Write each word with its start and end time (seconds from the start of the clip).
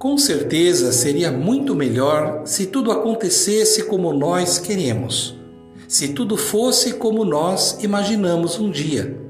Com 0.00 0.16
certeza 0.16 0.92
seria 0.92 1.30
muito 1.30 1.74
melhor 1.74 2.44
se 2.46 2.64
tudo 2.64 2.90
acontecesse 2.90 3.82
como 3.82 4.10
nós 4.14 4.58
queremos, 4.58 5.36
se 5.86 6.08
tudo 6.14 6.38
fosse 6.38 6.94
como 6.94 7.22
nós 7.22 7.76
imaginamos 7.82 8.58
um 8.58 8.70
dia. 8.70 9.20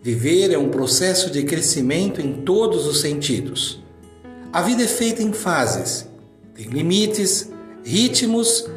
Viver 0.00 0.52
é 0.54 0.58
um 0.58 0.70
processo 0.70 1.28
de 1.28 1.42
crescimento 1.42 2.18
em 2.18 2.32
todos 2.32 2.86
os 2.86 3.02
sentidos. 3.02 3.84
A 4.50 4.62
vida 4.62 4.84
é 4.84 4.86
feita 4.86 5.22
em 5.22 5.34
fases, 5.34 6.08
tem 6.54 6.68
limites, 6.68 7.50
ritmos 7.84 8.70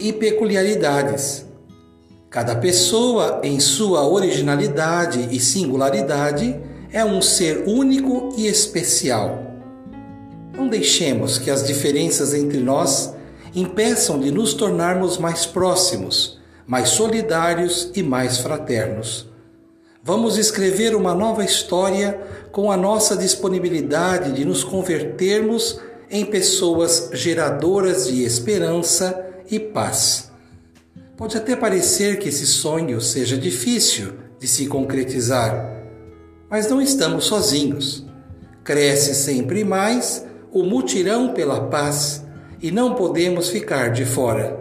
e 0.00 0.10
peculiaridades. 0.10 1.44
Cada 2.30 2.56
pessoa, 2.56 3.42
em 3.44 3.60
sua 3.60 4.08
originalidade 4.08 5.28
e 5.30 5.38
singularidade, 5.38 6.58
é 6.90 7.04
um 7.04 7.20
ser 7.20 7.64
único 7.66 8.34
e 8.38 8.46
especial. 8.46 9.55
Deixemos 10.68 11.38
que 11.38 11.50
as 11.50 11.66
diferenças 11.66 12.34
entre 12.34 12.58
nós 12.58 13.14
impeçam 13.54 14.20
de 14.20 14.30
nos 14.30 14.52
tornarmos 14.52 15.16
mais 15.16 15.46
próximos, 15.46 16.38
mais 16.66 16.90
solidários 16.90 17.90
e 17.94 18.02
mais 18.02 18.38
fraternos. 18.38 19.28
Vamos 20.02 20.36
escrever 20.36 20.94
uma 20.94 21.14
nova 21.14 21.44
história 21.44 22.20
com 22.52 22.70
a 22.70 22.76
nossa 22.76 23.16
disponibilidade 23.16 24.32
de 24.32 24.44
nos 24.44 24.62
convertermos 24.62 25.80
em 26.10 26.24
pessoas 26.24 27.10
geradoras 27.12 28.06
de 28.06 28.22
esperança 28.22 29.24
e 29.50 29.58
paz. 29.58 30.30
Pode 31.16 31.36
até 31.36 31.56
parecer 31.56 32.18
que 32.18 32.28
esse 32.28 32.46
sonho 32.46 33.00
seja 33.00 33.38
difícil 33.38 34.12
de 34.38 34.46
se 34.46 34.66
concretizar, 34.66 35.82
mas 36.50 36.68
não 36.68 36.80
estamos 36.80 37.24
sozinhos. 37.24 38.04
Cresce 38.62 39.14
sempre 39.14 39.64
mais 39.64 40.25
o 40.60 40.64
mutirão 40.64 41.32
pela 41.32 41.68
paz 41.68 42.26
e 42.62 42.70
não 42.70 42.94
podemos 42.94 43.48
ficar 43.48 43.90
de 43.90 44.04
fora. 44.04 44.58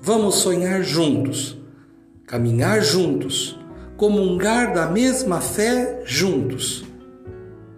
Vamos 0.00 0.36
sonhar 0.36 0.82
juntos, 0.82 1.56
caminhar 2.26 2.82
juntos 2.82 3.58
comungar 4.02 4.74
da 4.74 4.86
mesma 4.86 5.40
fé 5.40 6.02
juntos. 6.04 6.84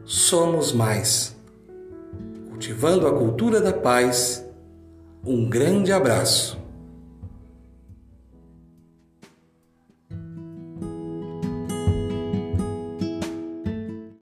Somos 0.06 0.72
mais. 0.72 1.36
Cultivando 2.48 3.06
a 3.06 3.12
cultura 3.12 3.60
da 3.60 3.74
paz, 3.74 4.42
um 5.22 5.46
grande 5.50 5.92
abraço. 5.92 6.63